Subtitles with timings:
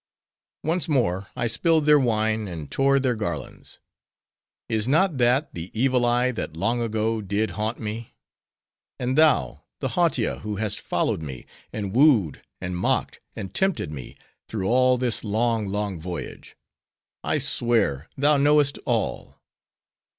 [0.63, 3.77] Once more I spilled their wine, and tore their garlands.
[4.67, 8.15] Is not that, the evil eye that long ago did haunt me?
[8.97, 14.17] and thou, the Hautia who hast followed me, and wooed, and mocked, and tempted me,
[14.47, 16.57] through all this long, long voyage?
[17.23, 18.09] I swear!
[18.17, 19.37] thou knowest all."